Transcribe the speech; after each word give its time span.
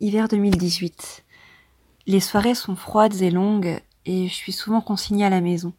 Hiver 0.00 0.28
2018. 0.28 1.24
Les 2.06 2.20
soirées 2.20 2.54
sont 2.54 2.76
froides 2.76 3.20
et 3.20 3.32
longues 3.32 3.80
et 4.06 4.28
je 4.28 4.32
suis 4.32 4.52
souvent 4.52 4.80
consignée 4.80 5.24
à 5.24 5.30
la 5.30 5.40
maison. 5.40 5.72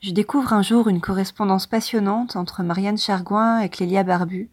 Je 0.00 0.12
découvre 0.12 0.52
un 0.52 0.62
jour 0.62 0.86
une 0.86 1.00
correspondance 1.00 1.66
passionnante 1.66 2.36
entre 2.36 2.62
Marianne 2.62 2.96
Chargoin 2.96 3.58
et 3.58 3.68
Clélia 3.68 4.04
Barbu, 4.04 4.48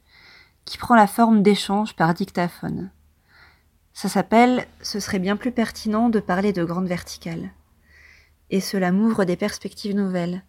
qui 0.66 0.80
prend 0.80 0.96
la 0.96 1.06
forme 1.06 1.44
d'échange 1.44 1.96
par 1.96 2.16
dictaphone. 2.16 2.90
Ça 3.94 4.10
s'appelle 4.10 4.66
Ce 4.82 5.00
serait 5.00 5.20
bien 5.20 5.38
plus 5.38 5.52
pertinent 5.52 6.10
de 6.10 6.20
parler 6.20 6.52
de 6.52 6.64
grande 6.64 6.88
verticale. 6.88 7.52
Et 8.50 8.60
cela 8.60 8.92
m'ouvre 8.92 9.24
des 9.24 9.36
perspectives 9.36 9.96
nouvelles. 9.96 10.44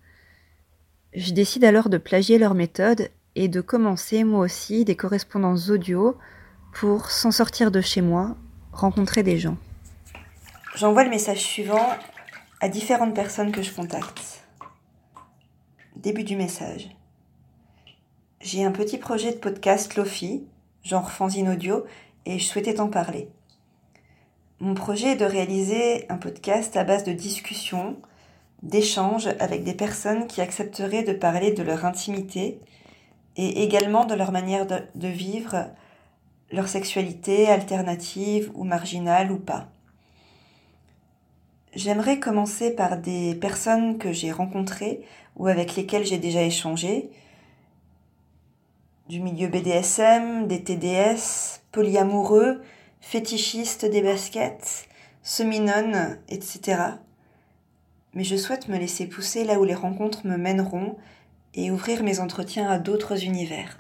Je 1.13 1.33
décide 1.33 1.65
alors 1.65 1.91
de 1.91 1.99
plagier 1.99 2.39
leur 2.39 2.55
méthode 2.55 3.11
et 3.35 3.49
de 3.49 3.61
commencer 3.61 4.25
moi 4.25 4.41
aussi 4.41 4.87
des 4.87 4.97
correspondances 4.97 5.69
audio 5.69 6.17
pour 6.73 7.11
s'en 7.11 7.31
sortir 7.31 7.71
de 7.71 7.81
chez 7.81 8.01
moi, 8.01 8.37
rencontrer 8.73 9.23
des 9.23 9.39
gens. 9.39 9.57
J'envoie 10.75 11.05
le 11.05 11.11
message 11.11 11.41
suivant 11.41 11.87
à 12.61 12.69
différentes 12.69 13.15
personnes 13.15 13.53
que 13.53 13.63
je 13.63 13.73
contacte. 13.73 14.43
Début 15.97 16.25
du 16.25 16.37
message. 16.37 16.89
J'ai 18.41 18.65
un 18.65 18.73
petit 18.73 18.99
projet 18.99 19.33
de 19.33 19.39
podcast 19.39 19.95
Lofi, 19.95 20.45
genre 20.83 21.11
fanzine 21.11 21.51
audio, 21.51 21.85
et 22.25 22.39
je 22.39 22.45
souhaitais 22.45 22.75
t'en 22.75 22.89
parler. 22.89 23.29
Mon 24.59 24.75
projet 24.75 25.13
est 25.13 25.17
de 25.17 25.25
réaliser 25.25 26.07
un 26.09 26.17
podcast 26.17 26.77
à 26.77 26.85
base 26.85 27.05
de 27.05 27.13
discussions, 27.13 28.01
d'échanges 28.63 29.29
avec 29.41 29.65
des 29.65 29.75
personnes 29.75 30.27
qui 30.27 30.41
accepteraient 30.41 31.03
de 31.03 31.13
parler 31.13 31.53
de 31.53 31.63
leur 31.63 31.85
intimité 31.85 32.61
et 33.37 33.63
également 33.63 34.05
de 34.07 34.15
leur 34.15 34.33
manière 34.33 34.67
de, 34.67 34.79
de 34.95 35.09
vivre 35.09 35.67
leur 36.53 36.69
sexualité 36.69 37.49
alternative 37.49 38.51
ou 38.55 38.65
marginale 38.65 39.33
ou 39.33 39.39
pas. 39.39 39.69
J'aimerais 41.75 42.21
commencer 42.21 42.71
par 42.71 42.99
des 42.99 43.35
personnes 43.35 43.97
que 43.97 44.13
j'ai 44.13 44.31
rencontrées 44.31 45.01
ou 45.37 45.47
avec 45.47 45.75
lesquelles 45.75 46.05
j'ai 46.05 46.19
déjà 46.19 46.43
échangé, 46.43 47.11
du 49.09 49.21
milieu 49.21 49.49
BDSM, 49.49 50.47
des 50.47 50.63
TDS, 50.63 51.63
polyamoureux, 51.73 52.63
fétichistes 53.01 53.87
des 53.87 54.03
baskets, 54.03 54.87
semi 55.23 55.61
etc. 56.29 56.81
Mais 58.15 58.25
je 58.25 58.37
souhaite 58.37 58.69
me 58.69 58.77
laisser 58.77 59.07
pousser 59.07 59.45
là 59.45 59.59
où 59.59 59.65
les 59.65 59.75
rencontres 59.75 60.27
me 60.27 60.37
mèneront 60.37 60.97
et 61.55 61.71
ouvrir 61.71 62.03
mes 62.03 62.21
entretiens 62.21 62.69
à 62.69 62.79
d'autres 62.79 63.25
univers. 63.25 63.79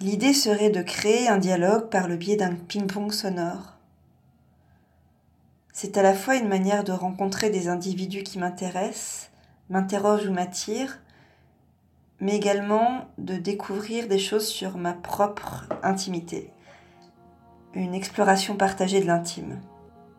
L'idée 0.00 0.32
serait 0.32 0.70
de 0.70 0.80
créer 0.80 1.28
un 1.28 1.36
dialogue 1.36 1.90
par 1.90 2.08
le 2.08 2.16
biais 2.16 2.36
d'un 2.36 2.54
ping-pong 2.54 3.12
sonore. 3.12 3.76
C'est 5.74 5.98
à 5.98 6.02
la 6.02 6.14
fois 6.14 6.36
une 6.36 6.48
manière 6.48 6.84
de 6.84 6.92
rencontrer 6.92 7.50
des 7.50 7.68
individus 7.68 8.22
qui 8.22 8.38
m'intéressent, 8.38 9.30
m'interrogent 9.68 10.26
ou 10.26 10.32
m'attirent, 10.32 11.00
mais 12.18 12.34
également 12.34 13.08
de 13.18 13.36
découvrir 13.36 14.08
des 14.08 14.18
choses 14.18 14.46
sur 14.46 14.78
ma 14.78 14.94
propre 14.94 15.66
intimité. 15.82 16.50
Une 17.74 17.94
exploration 17.94 18.56
partagée 18.56 19.02
de 19.02 19.06
l'intime, 19.06 19.60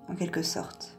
en 0.09 0.15
quelque 0.15 0.43
sorte. 0.43 0.95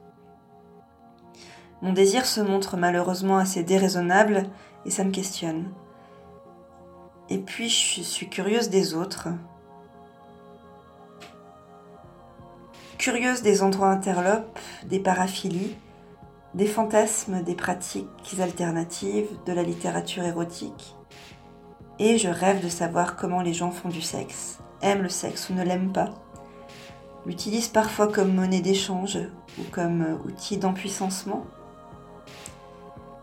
Mon 1.83 1.93
désir 1.93 2.27
se 2.27 2.41
montre 2.41 2.77
malheureusement 2.77 3.39
assez 3.39 3.63
déraisonnable 3.63 4.51
et 4.85 4.91
ça 4.91 5.05
me 5.05 5.13
questionne. 5.13 5.73
Et 7.31 7.39
puis 7.39 7.69
je 7.69 8.03
suis 8.03 8.29
curieuse 8.29 8.69
des 8.69 8.95
autres. 8.95 9.29
Curieuse 12.99 13.43
des 13.43 13.63
endroits 13.63 13.91
interlopes, 13.91 14.59
des 14.85 15.01
paraphilies, 15.01 15.75
des 16.55 16.67
fantasmes, 16.67 17.43
des 17.43 17.55
pratiques 17.55 18.07
alternatives, 18.39 19.29
de 19.47 19.53
la 19.53 19.63
littérature 19.63 20.25
érotique. 20.25 20.95
Et 21.99 22.19
je 22.19 22.29
rêve 22.29 22.63
de 22.63 22.69
savoir 22.69 23.17
comment 23.17 23.43
les 23.43 23.55
gens 23.55 23.71
font 23.71 23.89
du 23.89 24.03
sexe, 24.03 24.59
aiment 24.83 25.03
le 25.03 25.09
sexe 25.09 25.51
ou 25.51 25.55
ne 25.55 25.63
l'aiment 25.63 25.93
pas, 25.93 26.11
l'utilisent 27.27 27.69
parfois 27.69 28.09
comme 28.09 28.35
monnaie 28.35 28.61
d'échange 28.61 29.19
ou 29.59 29.63
comme 29.71 30.19
outil 30.25 30.57
d'empuissancement. 30.57 31.47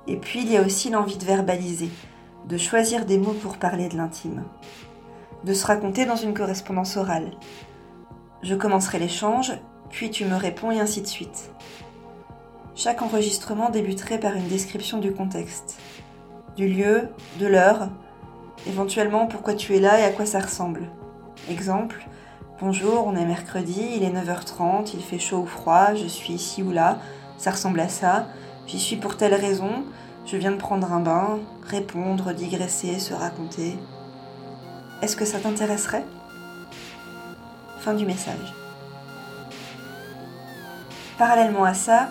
Et 0.07 0.17
puis 0.17 0.41
il 0.41 0.51
y 0.51 0.57
a 0.57 0.61
aussi 0.61 0.89
l'envie 0.89 1.17
de 1.17 1.25
verbaliser, 1.25 1.89
de 2.49 2.57
choisir 2.57 3.05
des 3.05 3.19
mots 3.19 3.35
pour 3.43 3.57
parler 3.57 3.89
de 3.89 3.95
l'intime, 3.95 4.43
de 5.43 5.53
se 5.53 5.67
raconter 5.67 6.05
dans 6.05 6.15
une 6.15 6.33
correspondance 6.33 6.97
orale. 6.97 7.29
Je 8.41 8.55
commencerai 8.55 8.97
l'échange, 8.97 9.53
puis 9.91 10.09
tu 10.09 10.25
me 10.25 10.35
réponds 10.35 10.71
et 10.71 10.79
ainsi 10.79 11.01
de 11.01 11.07
suite. 11.07 11.51
Chaque 12.73 13.03
enregistrement 13.03 13.69
débuterait 13.69 14.19
par 14.19 14.33
une 14.33 14.47
description 14.47 14.97
du 14.97 15.13
contexte, 15.13 15.77
du 16.57 16.67
lieu, 16.67 17.09
de 17.39 17.45
l'heure, 17.45 17.89
éventuellement 18.65 19.27
pourquoi 19.27 19.53
tu 19.53 19.75
es 19.75 19.79
là 19.79 19.99
et 19.99 20.03
à 20.03 20.09
quoi 20.09 20.25
ça 20.25 20.39
ressemble. 20.39 20.89
Exemple, 21.51 22.07
bonjour, 22.59 23.05
on 23.05 23.15
est 23.15 23.27
mercredi, 23.27 23.91
il 23.95 24.03
est 24.03 24.11
9h30, 24.11 24.89
il 24.95 25.03
fait 25.03 25.19
chaud 25.19 25.41
ou 25.41 25.45
froid, 25.45 25.93
je 25.93 26.07
suis 26.07 26.33
ici 26.33 26.63
ou 26.63 26.71
là, 26.71 26.97
ça 27.37 27.51
ressemble 27.51 27.79
à 27.79 27.89
ça, 27.89 28.25
j'y 28.65 28.79
suis 28.79 28.95
pour 28.95 29.17
telle 29.17 29.35
raison, 29.35 29.85
je 30.31 30.37
viens 30.37 30.51
de 30.51 30.57
prendre 30.57 30.91
un 30.93 30.99
bain, 30.99 31.39
répondre, 31.65 32.33
digresser, 32.33 32.99
se 32.99 33.13
raconter. 33.13 33.77
Est-ce 35.01 35.15
que 35.15 35.25
ça 35.25 35.39
t'intéresserait? 35.39 36.05
Fin 37.79 37.95
du 37.95 38.05
message. 38.05 38.53
Parallèlement 41.17 41.63
à 41.63 41.73
ça, 41.73 42.09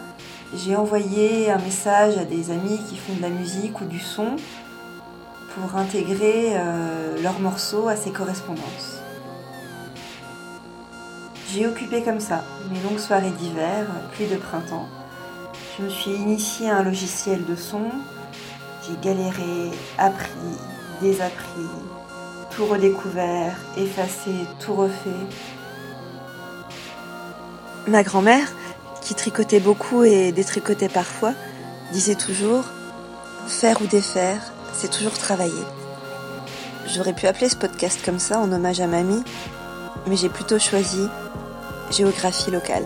j'ai 0.54 0.74
envoyé 0.74 1.50
un 1.50 1.58
message 1.58 2.18
à 2.18 2.24
des 2.24 2.50
amis 2.50 2.80
qui 2.88 2.96
font 2.96 3.14
de 3.14 3.22
la 3.22 3.28
musique 3.28 3.80
ou 3.80 3.84
du 3.84 4.00
son 4.00 4.36
pour 5.54 5.78
intégrer 5.78 6.52
euh, 6.54 7.22
leurs 7.22 7.38
morceaux 7.38 7.86
à 7.88 7.94
ces 7.94 8.10
correspondances. 8.10 8.98
J'ai 11.52 11.66
occupé 11.66 12.02
comme 12.02 12.20
ça 12.20 12.42
mes 12.72 12.80
longues 12.80 12.98
soirées 12.98 13.30
d'hiver, 13.30 13.86
puis 14.12 14.26
de 14.26 14.36
printemps, 14.36 14.88
je 15.78 15.84
me 15.84 15.90
suis 15.90 16.10
initiée 16.10 16.70
à 16.70 16.78
un 16.78 16.82
logiciel 16.82 17.44
de 17.44 17.54
son. 17.54 17.82
J'ai 18.82 18.96
galéré, 19.00 19.70
appris, 19.96 20.30
désappris, 21.00 21.68
tout 22.50 22.66
redécouvert, 22.66 23.56
effacé, 23.76 24.30
tout 24.60 24.74
refait. 24.74 25.10
Ma 27.86 28.02
grand-mère, 28.02 28.52
qui 29.02 29.14
tricotait 29.14 29.60
beaucoup 29.60 30.04
et 30.04 30.32
détricotait 30.32 30.88
parfois, 30.88 31.32
disait 31.92 32.16
toujours 32.16 32.64
Faire 33.46 33.80
ou 33.80 33.86
défaire, 33.86 34.52
c'est 34.74 34.90
toujours 34.90 35.16
travailler. 35.16 35.64
J'aurais 36.86 37.14
pu 37.14 37.26
appeler 37.26 37.48
ce 37.48 37.56
podcast 37.56 38.00
comme 38.04 38.18
ça 38.18 38.40
en 38.40 38.52
hommage 38.52 38.80
à 38.80 38.86
mamie, 38.86 39.22
mais 40.06 40.16
j'ai 40.16 40.28
plutôt 40.28 40.58
choisi 40.58 41.06
géographie 41.90 42.50
locale. 42.50 42.84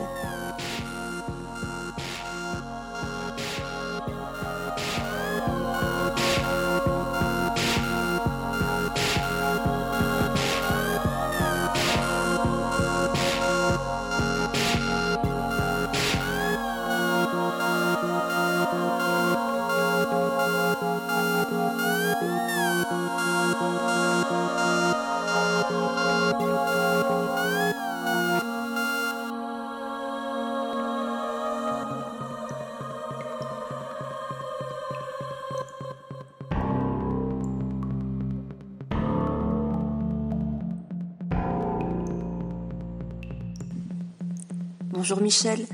Bonjour 45.02 45.20
Michel, 45.20 45.66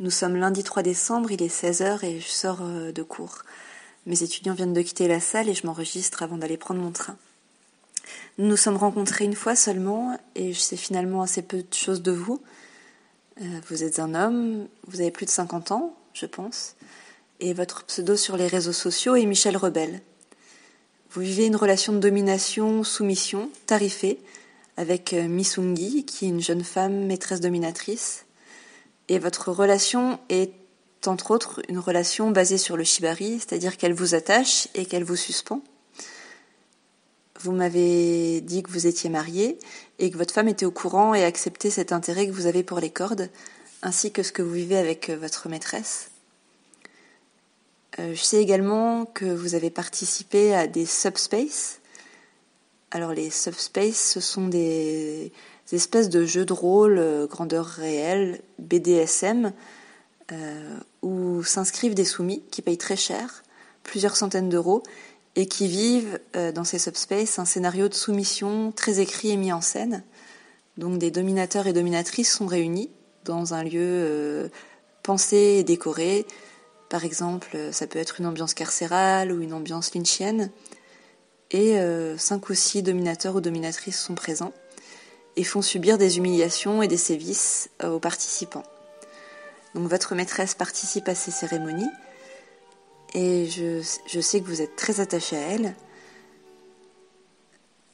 nous 0.00 0.10
sommes 0.10 0.34
lundi 0.34 0.64
3 0.64 0.82
décembre, 0.82 1.30
il 1.30 1.40
est 1.40 1.46
16h 1.46 2.04
et 2.04 2.18
je 2.18 2.26
sors 2.26 2.62
euh, 2.62 2.90
de 2.90 3.04
cours. 3.04 3.42
Mes 4.06 4.24
étudiants 4.24 4.54
viennent 4.54 4.72
de 4.72 4.82
quitter 4.82 5.06
la 5.06 5.20
salle 5.20 5.48
et 5.48 5.54
je 5.54 5.64
m'enregistre 5.68 6.24
avant 6.24 6.36
d'aller 6.36 6.56
prendre 6.56 6.80
mon 6.80 6.90
train. 6.90 7.16
Nous 8.38 8.48
nous 8.48 8.56
sommes 8.56 8.76
rencontrés 8.76 9.24
une 9.24 9.36
fois 9.36 9.54
seulement 9.54 10.18
et 10.34 10.52
je 10.52 10.58
sais 10.58 10.76
finalement 10.76 11.22
assez 11.22 11.42
peu 11.42 11.58
de 11.58 11.72
choses 11.72 12.02
de 12.02 12.10
vous. 12.10 12.42
Euh, 13.40 13.60
vous 13.68 13.84
êtes 13.84 14.00
un 14.00 14.16
homme, 14.16 14.66
vous 14.88 15.00
avez 15.00 15.12
plus 15.12 15.26
de 15.26 15.30
50 15.30 15.70
ans, 15.70 15.94
je 16.12 16.26
pense, 16.26 16.74
et 17.38 17.54
votre 17.54 17.84
pseudo 17.84 18.16
sur 18.16 18.36
les 18.36 18.48
réseaux 18.48 18.72
sociaux 18.72 19.14
est 19.14 19.26
Michel 19.26 19.56
Rebelle. 19.56 20.00
Vous 21.12 21.20
vivez 21.20 21.46
une 21.46 21.54
relation 21.54 21.92
de 21.92 22.00
domination, 22.00 22.82
soumission, 22.82 23.48
tarifée, 23.66 24.18
avec 24.76 25.12
Misungi, 25.12 26.04
qui 26.04 26.24
est 26.24 26.30
une 26.30 26.40
jeune 26.40 26.64
femme 26.64 27.06
maîtresse 27.06 27.40
dominatrice. 27.40 28.24
Et 29.12 29.18
votre 29.18 29.52
relation 29.52 30.18
est 30.30 30.54
entre 31.06 31.32
autres 31.32 31.60
une 31.68 31.78
relation 31.78 32.30
basée 32.30 32.56
sur 32.56 32.78
le 32.78 32.82
shibari, 32.82 33.40
c'est-à-dire 33.40 33.76
qu'elle 33.76 33.92
vous 33.92 34.14
attache 34.14 34.68
et 34.74 34.86
qu'elle 34.86 35.04
vous 35.04 35.16
suspend. 35.16 35.60
Vous 37.38 37.52
m'avez 37.52 38.40
dit 38.40 38.62
que 38.62 38.70
vous 38.70 38.86
étiez 38.86 39.10
marié 39.10 39.58
et 39.98 40.10
que 40.10 40.16
votre 40.16 40.32
femme 40.32 40.48
était 40.48 40.64
au 40.64 40.70
courant 40.70 41.12
et 41.12 41.24
acceptait 41.24 41.68
cet 41.68 41.92
intérêt 41.92 42.26
que 42.26 42.32
vous 42.32 42.46
avez 42.46 42.62
pour 42.62 42.80
les 42.80 42.88
cordes, 42.88 43.28
ainsi 43.82 44.12
que 44.12 44.22
ce 44.22 44.32
que 44.32 44.40
vous 44.40 44.54
vivez 44.54 44.78
avec 44.78 45.10
votre 45.10 45.50
maîtresse. 45.50 46.10
Euh, 47.98 48.14
je 48.14 48.22
sais 48.22 48.40
également 48.40 49.04
que 49.04 49.26
vous 49.26 49.54
avez 49.54 49.68
participé 49.68 50.54
à 50.54 50.66
des 50.66 50.86
subspace. 50.86 51.80
Alors 52.90 53.12
les 53.12 53.28
subspace, 53.28 54.12
ce 54.14 54.20
sont 54.20 54.48
des, 54.48 55.32
espèces 55.72 56.08
de 56.08 56.24
jeux 56.24 56.44
de 56.44 56.52
rôle 56.52 56.98
euh, 56.98 57.26
grandeur 57.26 57.66
réelle, 57.66 58.40
BDSM, 58.58 59.52
euh, 60.32 60.76
où 61.02 61.42
s'inscrivent 61.42 61.94
des 61.94 62.04
soumis 62.04 62.42
qui 62.50 62.62
payent 62.62 62.78
très 62.78 62.96
cher, 62.96 63.42
plusieurs 63.82 64.16
centaines 64.16 64.48
d'euros, 64.48 64.82
et 65.34 65.46
qui 65.46 65.66
vivent 65.66 66.20
euh, 66.36 66.52
dans 66.52 66.64
ces 66.64 66.78
subspaces 66.78 67.38
un 67.38 67.44
scénario 67.44 67.88
de 67.88 67.94
soumission 67.94 68.72
très 68.72 69.00
écrit 69.00 69.30
et 69.30 69.36
mis 69.36 69.52
en 69.52 69.60
scène. 69.60 70.02
Donc 70.76 70.98
des 70.98 71.10
dominateurs 71.10 71.66
et 71.66 71.72
dominatrices 71.72 72.32
sont 72.32 72.46
réunis 72.46 72.90
dans 73.24 73.54
un 73.54 73.62
lieu 73.62 74.50
pensé 75.02 75.36
et 75.36 75.64
décoré. 75.64 76.26
Par 76.88 77.04
exemple, 77.04 77.56
ça 77.72 77.86
peut 77.86 77.98
être 77.98 78.20
une 78.20 78.26
ambiance 78.26 78.54
carcérale 78.54 79.32
ou 79.32 79.42
une 79.42 79.52
ambiance 79.52 79.94
lynchienne. 79.94 80.50
Et 81.50 81.76
cinq 82.16 82.48
ou 82.48 82.54
six 82.54 82.82
dominateurs 82.82 83.36
ou 83.36 83.42
dominatrices 83.42 84.00
sont 84.00 84.14
présents 84.14 84.54
et 85.36 85.44
font 85.44 85.62
subir 85.62 85.98
des 85.98 86.18
humiliations 86.18 86.82
et 86.82 86.88
des 86.88 86.96
sévices 86.96 87.70
aux 87.82 87.98
participants. 87.98 88.64
Donc 89.74 89.88
votre 89.88 90.14
maîtresse 90.14 90.54
participe 90.54 91.08
à 91.08 91.14
ces 91.14 91.30
cérémonies 91.30 91.90
et 93.14 93.46
je, 93.46 93.82
je 94.06 94.20
sais 94.20 94.40
que 94.40 94.46
vous 94.46 94.62
êtes 94.62 94.76
très 94.76 95.00
attaché 95.00 95.36
à 95.36 95.40
elle. 95.40 95.74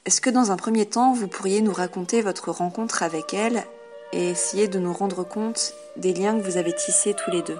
Est-ce 0.04 0.20
que 0.20 0.30
dans 0.30 0.50
un 0.50 0.56
premier 0.56 0.86
temps, 0.86 1.12
vous 1.12 1.28
pourriez 1.28 1.60
nous 1.60 1.72
raconter 1.72 2.22
votre 2.22 2.50
rencontre 2.50 3.02
avec 3.02 3.34
elle 3.34 3.64
et 4.12 4.30
essayer 4.30 4.66
de 4.66 4.78
nous 4.78 4.92
rendre 4.92 5.22
compte 5.22 5.74
des 5.96 6.14
liens 6.14 6.38
que 6.38 6.44
vous 6.44 6.56
avez 6.56 6.74
tissés 6.74 7.14
tous 7.14 7.30
les 7.30 7.42
deux? 7.42 7.58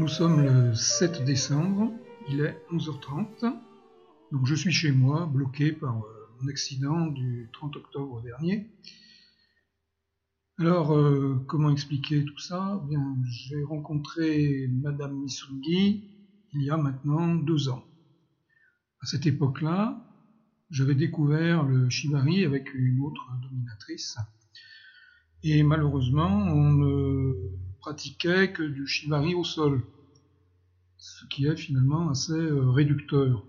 Nous 0.00 0.08
sommes 0.08 0.40
le 0.40 0.74
7 0.74 1.24
décembre, 1.24 1.92
il 2.30 2.40
est 2.40 2.56
11h30, 2.72 3.52
donc 4.32 4.46
je 4.46 4.54
suis 4.54 4.72
chez 4.72 4.92
moi, 4.92 5.26
bloqué 5.26 5.72
par 5.72 5.98
euh, 5.98 6.28
mon 6.40 6.48
accident 6.48 7.08
du 7.08 7.50
30 7.52 7.76
octobre 7.76 8.22
dernier. 8.22 8.66
Alors, 10.58 10.96
euh, 10.96 11.44
comment 11.46 11.68
expliquer 11.68 12.24
tout 12.24 12.38
ça? 12.38 12.80
Eh 12.82 12.88
Bien, 12.88 13.14
j'ai 13.28 13.62
rencontré 13.62 14.70
Madame 14.72 15.20
Misungi 15.20 16.02
il 16.54 16.62
y 16.62 16.70
a 16.70 16.78
maintenant 16.78 17.34
deux 17.34 17.68
ans. 17.68 17.84
À 19.02 19.06
cette 19.06 19.26
époque-là, 19.26 20.02
j'avais 20.70 20.94
découvert 20.94 21.62
le 21.64 21.90
shibari 21.90 22.46
avec 22.46 22.72
une 22.72 23.02
autre 23.02 23.28
dominatrice. 23.42 24.16
Et 25.42 25.62
malheureusement, 25.62 26.26
on 26.26 26.72
ne 26.72 27.34
pratiquait 27.80 28.52
que 28.52 28.62
du 28.62 28.86
shibari 28.86 29.34
au 29.34 29.44
sol, 29.44 29.82
ce 30.96 31.24
qui 31.26 31.46
est 31.46 31.56
finalement 31.56 32.10
assez 32.10 32.32
euh, 32.32 32.70
réducteur. 32.70 33.44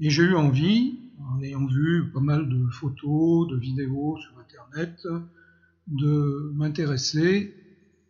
Et 0.00 0.10
j'ai 0.10 0.22
eu 0.22 0.34
envie, 0.34 0.98
en 1.20 1.42
ayant 1.42 1.66
vu 1.66 2.10
pas 2.12 2.20
mal 2.20 2.48
de 2.48 2.66
photos, 2.70 3.48
de 3.48 3.56
vidéos 3.56 4.16
sur 4.18 4.38
Internet, 4.38 5.06
de 5.88 6.52
m'intéresser 6.54 7.54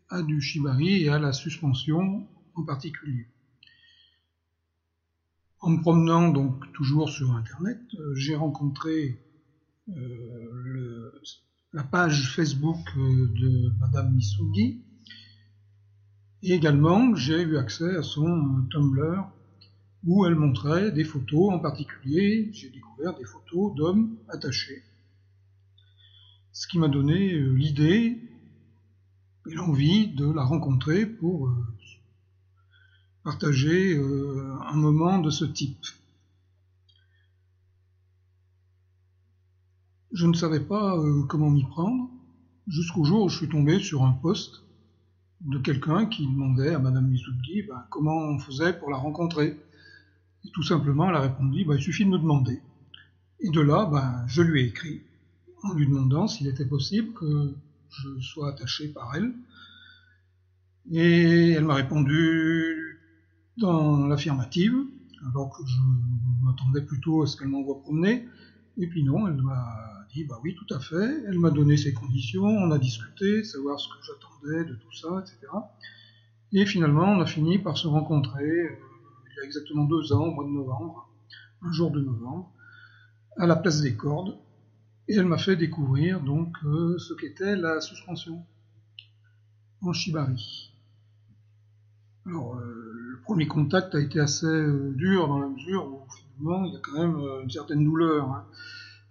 à 0.08 0.23
du 0.23 0.40
shibari 0.40 1.05
et 1.05 1.08
à 1.08 1.19
la 1.19 1.32
suspension 1.32 2.26
en 2.55 2.64
particulier. 2.64 3.26
En 5.61 5.70
me 5.70 5.81
promenant 5.81 6.29
donc 6.29 6.70
toujours 6.73 7.08
sur 7.08 7.31
Internet, 7.32 7.81
euh, 7.94 8.14
j'ai 8.14 8.34
rencontré 8.34 9.19
euh, 9.88 11.12
la 11.73 11.84
page 11.84 12.34
Facebook 12.34 12.84
de 12.96 13.73
Madame 13.81 14.12
Misugi, 14.12 14.82
et 16.43 16.55
également, 16.55 17.15
j'ai 17.15 17.41
eu 17.41 17.56
accès 17.56 17.97
à 17.97 18.03
son 18.03 18.27
euh, 18.27 18.69
Tumblr 18.71 19.31
où 20.05 20.27
elle 20.27 20.35
montrait 20.35 20.91
des 20.91 21.05
photos, 21.05 21.53
en 21.53 21.61
particulier, 21.61 22.50
j'ai 22.53 22.69
découvert 22.71 23.17
des 23.17 23.25
photos 23.25 23.73
d'hommes 23.77 24.17
attachés. 24.29 24.83
Ce 26.50 26.67
qui 26.67 26.81
m'a 26.81 26.89
donné 26.89 27.35
euh, 27.35 27.53
l'idée 27.53 28.21
et 29.49 29.55
l'envie 29.55 30.09
de 30.09 30.29
la 30.29 30.43
rencontrer 30.43 31.06
pour 31.06 31.47
euh, 31.47 31.55
partager 33.23 33.97
un 33.97 34.75
moment 34.75 35.21
de 35.21 35.31
ce 35.31 35.44
type. 35.44 35.87
Je 40.11 40.27
ne 40.27 40.35
savais 40.35 40.59
pas 40.59 41.00
comment 41.29 41.49
m'y 41.49 41.65
prendre 41.65 42.11
jusqu'au 42.67 43.05
jour 43.05 43.23
où 43.23 43.29
je 43.29 43.37
suis 43.37 43.49
tombé 43.49 43.79
sur 43.79 44.03
un 44.03 44.12
post 44.12 44.62
de 45.47 45.59
quelqu'un 45.59 46.06
qui 46.06 46.27
demandait 46.27 46.75
à 46.75 46.79
Madame 46.79 47.09
Mizuki 47.09 47.62
ben, 47.62 47.85
comment 47.91 48.17
on 48.17 48.39
faisait 48.39 48.73
pour 48.73 48.91
la 48.91 48.97
rencontrer. 48.97 49.59
Et 50.44 50.50
tout 50.53 50.62
simplement, 50.62 51.09
elle 51.09 51.17
a 51.17 51.21
répondu 51.21 51.65
ben, 51.65 51.77
il 51.77 51.82
suffit 51.82 52.05
de 52.05 52.11
me 52.11 52.19
demander. 52.19 52.61
Et 53.41 53.51
de 53.51 53.61
là, 53.61 53.87
ben, 53.87 54.25
je 54.27 54.43
lui 54.43 54.63
ai 54.63 54.67
écrit 54.67 55.03
en 55.63 55.75
lui 55.75 55.87
demandant 55.87 56.29
s'il 56.29 56.46
était 56.46 56.67
possible 56.67 57.13
que 57.15 57.55
je 57.91 58.20
sois 58.20 58.51
attaché 58.51 58.89
par 58.89 59.15
elle. 59.15 59.32
Et 60.91 61.51
elle 61.51 61.65
m'a 61.65 61.75
répondu 61.75 62.99
dans 63.58 64.06
l'affirmative, 64.06 64.75
alors 65.29 65.56
que 65.56 65.65
je 65.67 65.77
m'attendais 66.44 66.82
plutôt 66.82 67.22
à 67.22 67.27
ce 67.27 67.37
qu'elle 67.37 67.49
m'envoie 67.49 67.81
promener. 67.81 68.27
Et 68.79 68.87
puis 68.87 69.05
non, 69.05 69.29
elle 69.29 69.41
m'a 69.43 69.92
bah 70.28 70.38
oui, 70.42 70.54
tout 70.54 70.74
à 70.74 70.78
fait. 70.78 71.24
Elle 71.26 71.38
m'a 71.38 71.50
donné 71.50 71.76
ses 71.76 71.94
conditions, 71.94 72.44
on 72.44 72.70
a 72.70 72.78
discuté, 72.78 73.44
savoir 73.44 73.81
ce 73.81 73.88
que 73.88 73.94
j'attendais 74.06 74.64
de 74.64 74.74
tout 74.74 74.92
ça, 74.92 75.08
etc. 75.20 75.50
Et 76.52 76.66
finalement, 76.66 77.04
on 77.04 77.20
a 77.20 77.26
fini 77.26 77.58
par 77.58 77.78
se 77.78 77.86
rencontrer 77.88 78.44
euh, 78.44 78.76
il 79.31 79.36
y 79.38 79.40
a 79.40 79.44
exactement 79.44 79.84
deux 79.84 80.12
ans, 80.12 80.24
au 80.26 80.31
mois 80.32 80.44
de 80.44 80.50
novembre, 80.50 81.08
un 81.62 81.72
jour 81.72 81.90
de 81.90 82.00
novembre, 82.00 82.52
à 83.38 83.46
la 83.46 83.56
place 83.56 83.81
des 83.81 83.96
cordes. 83.96 84.36
Et 85.08 85.14
elle 85.14 85.26
m'a 85.26 85.38
fait 85.38 85.56
découvrir 85.56 86.20
donc 86.20 86.54
euh, 86.64 86.98
ce 86.98 87.14
qu'était 87.14 87.56
la 87.56 87.81
suspension 87.81 88.44
en 89.81 89.92
shibari. 89.94 90.74
Alors, 92.26 92.56
euh, 92.56 92.92
le 93.12 93.20
premier 93.22 93.48
contact 93.48 93.94
a 93.94 94.00
été 94.00 94.20
assez 94.20 94.66
dur 94.94 95.26
dans 95.26 95.38
la 95.38 95.48
mesure 95.48 95.86
où 95.86 96.00
il 96.66 96.72
y 96.72 96.76
a 96.76 96.81
quand 96.81 96.98
même 96.98 97.16
une 97.42 97.50
certaine 97.50 97.82
douleur. 97.82 98.28
hein. 98.31 98.44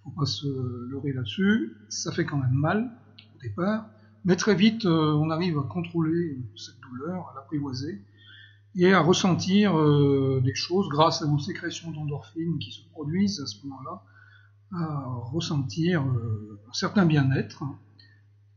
Faut 0.03 0.11
pas 0.11 0.25
se 0.25 0.47
leurrer 0.89 1.13
là-dessus. 1.13 1.77
Ça 1.89 2.11
fait 2.11 2.25
quand 2.25 2.37
même 2.37 2.53
mal 2.53 2.89
au 3.35 3.41
départ, 3.41 3.87
mais 4.25 4.35
très 4.35 4.55
vite, 4.55 4.85
euh, 4.85 5.13
on 5.13 5.29
arrive 5.29 5.57
à 5.57 5.63
contrôler 5.63 6.37
cette 6.55 6.79
douleur, 6.81 7.29
à 7.29 7.35
l'apprivoiser 7.35 8.01
et 8.75 8.93
à 8.93 9.01
ressentir 9.01 9.77
euh, 9.77 10.41
des 10.43 10.55
choses 10.55 10.87
grâce 10.89 11.21
à 11.21 11.27
nos 11.27 11.39
sécrétions 11.39 11.91
d'endorphines 11.91 12.57
qui 12.59 12.71
se 12.71 12.81
produisent 12.91 13.41
à 13.41 13.45
ce 13.45 13.65
moment-là, 13.65 14.03
à 14.73 15.03
ressentir 15.31 16.01
un 16.01 16.73
certain 16.73 17.05
bien-être, 17.05 17.63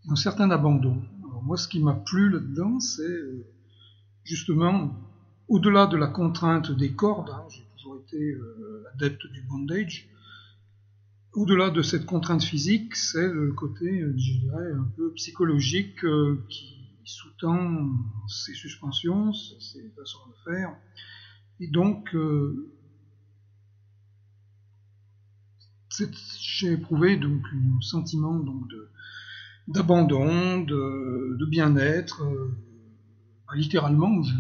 un 0.09 0.17
certain 0.17 0.51
abandon. 0.51 1.03
moi, 1.43 1.57
ce 1.57 1.67
qui 1.67 1.81
m'a 1.81 1.95
plu 1.95 2.31
là-dedans, 2.31 2.79
c'est 2.79 3.21
justement 4.23 4.93
au-delà 5.49 5.87
de 5.87 5.97
la 5.97 6.07
contrainte 6.07 6.71
des 6.71 6.93
cordes, 6.93 7.31
hein, 7.31 7.47
été 8.07 8.33
euh, 8.33 8.85
adepte 8.95 9.27
du 9.27 9.43
bondage. 9.43 10.09
Au-delà 11.35 11.71
de 11.71 11.83
cette 11.83 12.07
contrainte 12.07 12.45
physique, 12.45 12.95
c'est 12.95 13.27
le 13.27 13.53
côté, 13.53 13.87
euh, 13.87 14.15
je 14.17 14.39
dirais, 14.39 14.73
un 14.73 14.89
peu 14.97 15.13
psychologique 15.15 16.05
euh, 16.05 16.45
qui 16.49 16.77
sous-tend 17.05 17.91
ces 18.29 18.55
suspensions, 18.55 19.33
ces 19.33 19.91
façons 19.97 20.21
de 20.29 20.53
faire. 20.53 20.77
Et 21.59 21.67
donc, 21.67 22.17
j'ai 26.49 26.73
éprouvé 26.73 27.17
donc 27.17 27.43
un 27.53 27.81
sentiment 27.83 28.39
donc 28.39 28.65
d'abandon, 29.69 30.63
de, 30.63 31.47
bien-être. 31.47 32.23
Bah, 33.47 33.55
littéralement, 33.55 34.23
je, 34.23 34.33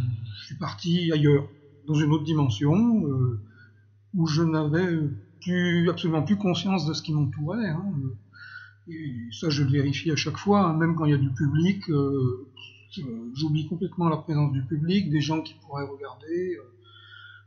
suis 0.46 0.56
parti 0.56 1.12
ailleurs, 1.12 1.48
dans 1.86 1.94
une 1.94 2.12
autre 2.12 2.24
dimension, 2.24 3.04
où 4.14 4.26
je 4.26 4.42
n'avais 4.42 5.00
plus, 5.44 5.88
absolument 5.90 6.22
plus 6.22 6.36
conscience 6.36 6.86
de 6.86 6.94
ce 6.94 7.02
qui 7.02 7.12
m'entourait. 7.12 7.68
Hein. 7.68 7.92
Et 8.88 9.14
ça, 9.32 9.48
je 9.50 9.62
le 9.62 9.70
vérifie 9.70 10.10
à 10.10 10.16
chaque 10.16 10.36
fois, 10.36 10.60
hein. 10.60 10.76
même 10.76 10.94
quand 10.94 11.04
il 11.04 11.12
y 11.12 11.14
a 11.14 11.18
du 11.18 11.30
public. 11.30 11.88
Euh, 11.90 12.50
j'oublie 13.34 13.66
complètement 13.66 14.08
la 14.08 14.18
présence 14.18 14.52
du 14.52 14.62
public, 14.62 15.10
des 15.10 15.20
gens 15.20 15.42
qui 15.42 15.54
pourraient 15.54 15.86
regarder, 15.86 16.56
euh, 16.56 16.62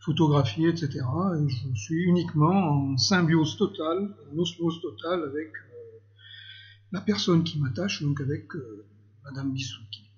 photographier, 0.02 0.70
etc. 0.70 1.00
Et 1.40 1.50
je 1.50 1.80
suis 1.80 2.04
uniquement 2.04 2.52
en 2.52 2.98
symbiose 2.98 3.56
totale, 3.58 4.14
en 4.32 4.38
osmose 4.38 4.82
totale 4.82 5.24
avec 5.24 5.48
euh, 5.48 6.00
la 6.92 7.02
personne 7.02 7.44
qui 7.44 7.60
m'attache, 7.60 8.04
donc 8.04 8.20
avec 8.20 8.48
Madame 9.24 9.54
Bissouki. 9.54 10.12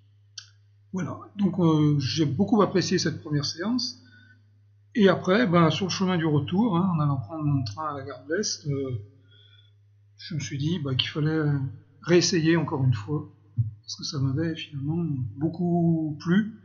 Voilà. 0.93 1.19
Donc 1.37 1.59
j'ai 1.99 2.25
beaucoup 2.25 2.61
apprécié 2.63 2.97
cette 2.97 3.21
première 3.21 3.45
séance. 3.45 4.01
Et 4.95 5.07
après, 5.07 5.45
ben, 5.45 5.69
sur 5.69 5.85
le 5.85 5.91
chemin 5.91 6.17
du 6.17 6.25
retour, 6.25 6.75
hein, 6.75 6.91
en 6.95 6.99
allant 6.99 7.17
prendre 7.17 7.43
mon 7.43 7.63
train 7.63 7.93
à 7.93 7.97
la 7.97 8.03
gare 8.03 8.25
de 8.25 8.35
l'Est, 8.35 8.67
euh, 8.67 8.99
je 10.17 10.35
me 10.35 10.39
suis 10.39 10.57
dit 10.57 10.79
bah, 10.79 10.95
qu'il 10.95 11.09
fallait 11.09 11.43
réessayer 12.01 12.57
encore 12.57 12.83
une 12.83 12.93
fois, 12.93 13.29
parce 13.81 13.95
que 13.95 14.03
ça 14.03 14.19
m'avait 14.19 14.55
finalement 14.55 15.05
beaucoup 15.37 16.17
plu. 16.19 16.59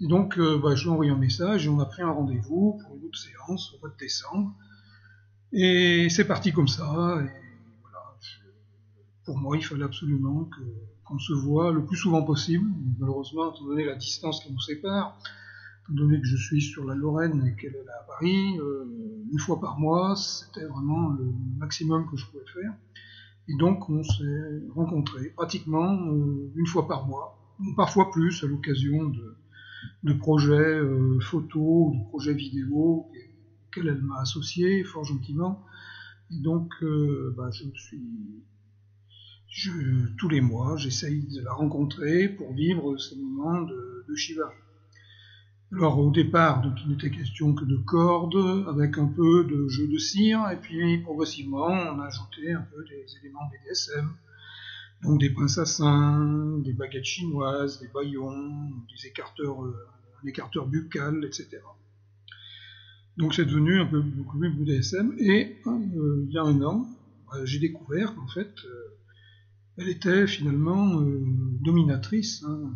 Et 0.00 0.08
donc, 0.08 0.38
euh, 0.38 0.58
bah, 0.58 0.74
je 0.74 0.82
lui 0.82 0.90
ai 0.90 0.92
envoyé 0.92 1.10
un 1.12 1.16
message 1.16 1.66
et 1.66 1.68
on 1.68 1.78
a 1.78 1.86
pris 1.86 2.02
un 2.02 2.10
rendez-vous 2.10 2.80
pour 2.82 2.96
une 2.96 3.04
autre 3.04 3.18
séance 3.18 3.72
au 3.74 3.78
mois 3.78 3.90
de 3.90 3.96
décembre. 3.96 4.52
Et 5.52 6.08
c'est 6.10 6.24
parti 6.24 6.52
comme 6.52 6.66
ça. 6.66 6.82
Et 7.20 7.30
voilà, 7.82 8.16
pour 9.24 9.38
moi, 9.38 9.56
il 9.56 9.64
fallait 9.64 9.84
absolument 9.84 10.50
qu'on 11.04 11.18
se 11.18 11.32
voit 11.32 11.70
le 11.70 11.84
plus 11.84 11.96
souvent 11.96 12.24
possible. 12.24 12.68
Malheureusement, 12.98 13.54
étant 13.54 13.64
donné 13.66 13.84
la 13.84 13.94
distance 13.94 14.42
qui 14.42 14.52
nous 14.52 14.60
sépare, 14.60 15.16
étant 15.82 15.94
donné 15.94 16.20
que 16.20 16.26
je 16.26 16.36
suis 16.36 16.60
sur 16.60 16.84
la 16.84 16.94
Lorraine 16.94 17.44
et 17.46 17.60
qu'elle 17.60 17.74
est 17.74 17.88
à 17.88 18.04
Paris, 18.06 18.58
euh, 18.58 18.84
une 19.30 19.38
fois 19.38 19.60
par 19.60 19.78
mois, 19.78 20.14
c'était 20.16 20.66
vraiment 20.66 21.10
le 21.10 21.32
maximum 21.58 22.08
que 22.10 22.16
je 22.16 22.26
pouvais 22.26 22.44
faire. 22.52 22.72
Et 23.48 23.56
donc 23.56 23.88
on 23.88 24.02
s'est 24.02 24.62
rencontrés 24.74 25.30
pratiquement 25.30 25.92
euh, 26.12 26.52
une 26.54 26.66
fois 26.66 26.86
par 26.86 27.06
mois, 27.06 27.38
parfois 27.76 28.10
plus 28.10 28.44
à 28.44 28.46
l'occasion 28.46 29.04
de, 29.08 30.12
projets 30.14 30.52
euh, 30.52 31.18
photos 31.20 31.94
ou 31.94 31.98
de 31.98 32.08
projets 32.08 32.34
vidéo 32.34 33.08
auxquels 33.66 33.88
elle 33.88 34.02
m'a 34.02 34.20
associé 34.20 34.84
fort 34.84 35.04
gentiment. 35.04 35.64
Et 36.30 36.40
donc 36.40 36.72
bah, 37.36 37.50
je 37.50 37.64
me 37.64 37.74
suis 37.74 38.00
tous 40.16 40.28
les 40.30 40.40
mois, 40.40 40.76
j'essaye 40.76 41.26
de 41.26 41.42
la 41.42 41.52
rencontrer 41.52 42.28
pour 42.28 42.54
vivre 42.54 42.96
ces 42.96 43.16
moments 43.16 43.60
de, 43.60 44.06
de 44.08 44.14
alors 45.74 45.98
au 45.98 46.10
départ, 46.10 46.60
donc, 46.60 46.74
il 46.84 46.90
n'était 46.90 47.10
question 47.10 47.54
que 47.54 47.64
de 47.64 47.76
cordes, 47.76 48.68
avec 48.68 48.98
un 48.98 49.06
peu 49.06 49.44
de 49.44 49.68
jeu 49.68 49.88
de 49.88 49.96
cire, 49.96 50.50
et 50.50 50.56
puis 50.56 50.98
progressivement, 50.98 51.66
on 51.66 51.98
a 52.00 52.06
ajouté 52.06 52.52
un 52.52 52.60
peu 52.60 52.84
des 52.84 53.06
éléments 53.20 53.48
BDSM, 53.50 54.12
donc 55.02 55.20
des 55.20 55.30
pinces 55.30 55.56
à 55.56 55.64
seins, 55.64 56.58
des 56.58 56.74
baguettes 56.74 57.06
chinoises, 57.06 57.80
des 57.80 57.88
baillons, 57.88 58.70
des 58.94 59.06
écarteurs, 59.06 59.64
euh, 59.64 59.74
un 60.22 60.26
écarteur 60.28 60.66
buccal, 60.66 61.24
etc. 61.24 61.48
Donc 63.16 63.34
c'est 63.34 63.46
devenu 63.46 63.80
un 63.80 63.86
peu 63.86 64.00
beaucoup 64.00 64.38
plus 64.38 64.50
BDSM, 64.50 65.14
et 65.18 65.56
euh, 65.66 66.24
il 66.26 66.32
y 66.32 66.38
a 66.38 66.42
un 66.42 66.60
an, 66.62 66.86
bah, 67.30 67.44
j'ai 67.44 67.58
découvert 67.58 68.14
qu'en 68.14 68.28
fait, 68.28 68.52
euh, 68.66 68.98
elle 69.78 69.88
était 69.88 70.26
finalement 70.26 71.00
dominatrice. 71.62 72.44
Hein, 72.44 72.74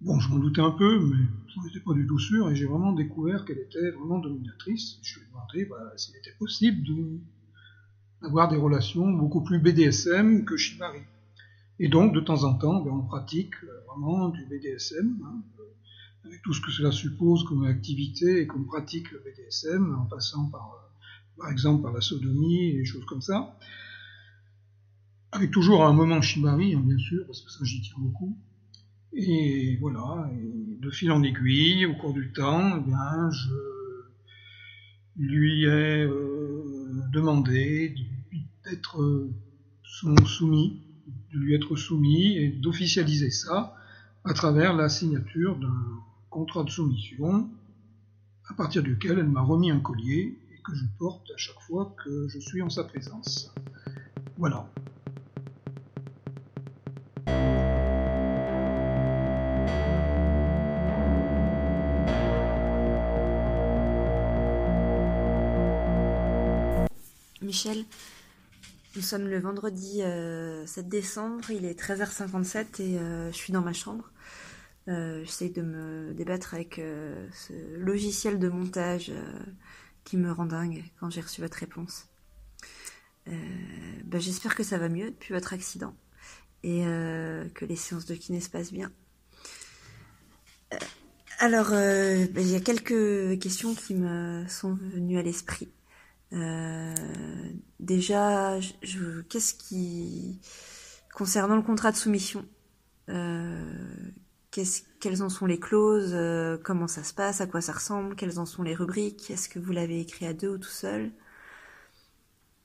Bon, 0.00 0.20
je 0.20 0.28
m'en 0.28 0.38
doutais 0.38 0.60
un 0.60 0.70
peu, 0.70 1.00
mais 1.00 1.24
je 1.48 1.58
n'en 1.58 1.66
étais 1.66 1.80
pas 1.80 1.92
du 1.92 2.06
tout 2.06 2.20
sûr, 2.20 2.48
et 2.48 2.54
j'ai 2.54 2.66
vraiment 2.66 2.92
découvert 2.92 3.44
qu'elle 3.44 3.58
était 3.58 3.90
vraiment 3.90 4.20
dominatrice. 4.20 4.98
Je 5.02 5.18
lui 5.18 5.26
ai 5.26 5.28
demandé 5.28 5.64
bah, 5.64 5.92
s'il 5.96 6.14
était 6.16 6.34
possible 6.38 6.86
d'avoir 8.22 8.48
des 8.48 8.56
relations 8.56 9.10
beaucoup 9.10 9.42
plus 9.42 9.58
BDSM 9.58 10.44
que 10.44 10.56
Shibari. 10.56 11.00
Et 11.80 11.88
donc, 11.88 12.14
de 12.14 12.20
temps 12.20 12.44
en 12.44 12.54
temps, 12.54 12.80
ben, 12.80 12.92
on 12.92 13.02
pratique 13.02 13.54
euh, 13.64 13.80
vraiment 13.88 14.28
du 14.28 14.44
BDSM, 14.46 15.18
hein, 15.24 15.42
euh, 15.58 15.62
avec 16.26 16.42
tout 16.42 16.52
ce 16.52 16.60
que 16.60 16.70
cela 16.70 16.92
suppose 16.92 17.42
comme 17.44 17.64
activité 17.64 18.42
et 18.42 18.46
comme 18.46 18.66
pratique 18.66 19.10
le 19.10 19.18
BDSM, 19.18 19.96
en 19.96 20.06
passant 20.06 20.48
par, 20.48 20.74
euh, 20.74 21.40
par 21.40 21.50
exemple 21.50 21.82
par 21.82 21.92
la 21.92 22.00
sodomie 22.00 22.70
et 22.70 22.72
des 22.74 22.84
choses 22.84 23.04
comme 23.04 23.22
ça. 23.22 23.58
Avec 25.32 25.50
toujours 25.50 25.84
un 25.84 25.92
moment 25.92 26.20
Shibari, 26.20 26.74
hein, 26.74 26.82
bien 26.84 26.98
sûr, 26.98 27.26
parce 27.26 27.42
que 27.42 27.50
ça 27.50 27.64
j'y 27.64 27.80
tiens 27.80 27.98
beaucoup. 27.98 28.38
Et 29.12 29.76
voilà, 29.80 30.30
de 30.80 30.90
fil 30.90 31.10
en 31.10 31.22
aiguille, 31.22 31.86
au 31.86 31.94
cours 31.94 32.12
du 32.12 32.32
temps, 32.32 32.78
eh 32.78 32.80
bien, 32.80 33.30
je 33.30 33.54
lui 35.16 35.64
ai 35.64 36.04
euh, 36.04 37.02
demandé 37.12 37.94
d'être 38.64 39.28
soumis, 39.82 40.82
de 41.32 41.38
lui 41.38 41.54
être 41.54 41.74
soumis 41.76 42.36
et 42.36 42.48
d'officialiser 42.48 43.30
ça 43.30 43.74
à 44.24 44.34
travers 44.34 44.74
la 44.74 44.88
signature 44.88 45.56
d'un 45.56 46.02
contrat 46.30 46.64
de 46.64 46.70
soumission 46.70 47.48
à 48.48 48.54
partir 48.54 48.82
duquel 48.82 49.18
elle 49.18 49.28
m'a 49.28 49.42
remis 49.42 49.70
un 49.70 49.80
collier 49.80 50.38
et 50.52 50.62
que 50.62 50.74
je 50.74 50.84
porte 50.98 51.30
à 51.34 51.36
chaque 51.36 51.60
fois 51.60 51.94
que 52.04 52.28
je 52.28 52.38
suis 52.38 52.62
en 52.62 52.70
sa 52.70 52.84
présence. 52.84 53.54
Voilà. 54.36 54.70
Michel. 67.48 67.86
Nous 68.94 69.00
sommes 69.00 69.26
le 69.26 69.40
vendredi 69.40 70.00
7 70.00 70.04
euh, 70.04 70.66
décembre, 70.82 71.50
il 71.50 71.64
est 71.64 71.80
13h57 71.80 72.82
et 72.82 72.98
euh, 72.98 73.32
je 73.32 73.36
suis 73.38 73.54
dans 73.54 73.62
ma 73.62 73.72
chambre. 73.72 74.10
Euh, 74.88 75.24
j'essaie 75.24 75.48
de 75.48 75.62
me 75.62 76.12
débattre 76.12 76.52
avec 76.52 76.74
ce 76.76 77.54
logiciel 77.78 78.38
de 78.38 78.50
montage 78.50 79.10
qui 80.04 80.18
me 80.18 80.30
rend 80.30 80.44
dingue 80.44 80.84
quand 81.00 81.08
j'ai 81.08 81.22
reçu 81.22 81.40
votre 81.40 81.56
réponse. 81.56 82.08
Bah, 83.26 84.18
j'espère 84.18 84.54
que 84.54 84.62
ça 84.62 84.76
va 84.76 84.90
mieux 84.90 85.10
depuis 85.10 85.32
votre 85.32 85.54
accident 85.54 85.94
et 86.62 86.82
que 86.82 87.64
les 87.64 87.76
séances 87.76 88.04
de 88.04 88.14
kiné 88.14 88.40
se 88.40 88.50
passent 88.50 88.72
bien. 88.72 88.92
Alors, 91.38 91.70
bah, 91.70 92.40
il 92.40 92.50
y 92.50 92.56
a 92.56 92.60
quelques 92.60 93.38
questions 93.38 93.74
qui 93.74 93.94
me 93.94 94.44
sont 94.48 94.74
venues 94.74 95.18
à 95.18 95.22
l'esprit. 95.22 95.68
Euh, 96.32 96.94
déjà, 97.80 98.60
je, 98.60 99.22
qu'est-ce 99.22 99.54
qui 99.54 100.40
concernant 101.14 101.56
le 101.56 101.62
contrat 101.62 101.90
de 101.90 101.96
soumission, 101.96 102.44
euh, 103.08 103.74
quelles 104.50 105.22
en 105.22 105.28
sont 105.28 105.46
les 105.46 105.58
clauses, 105.58 106.12
euh, 106.14 106.58
comment 106.62 106.86
ça 106.88 107.02
se 107.02 107.14
passe, 107.14 107.40
à 107.40 107.46
quoi 107.46 107.60
ça 107.60 107.72
ressemble, 107.72 108.14
quelles 108.14 108.38
en 108.38 108.46
sont 108.46 108.62
les 108.62 108.74
rubriques, 108.74 109.30
est-ce 109.30 109.48
que 109.48 109.58
vous 109.58 109.72
l'avez 109.72 110.00
écrit 110.00 110.26
à 110.26 110.34
deux 110.34 110.50
ou 110.50 110.58
tout 110.58 110.68
seul? 110.68 111.12